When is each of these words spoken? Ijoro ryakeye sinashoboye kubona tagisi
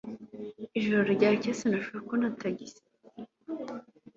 Ijoro 0.79 1.01
ryakeye 1.17 1.53
sinashoboye 1.59 2.01
kubona 2.05 2.35
tagisi 2.39 2.81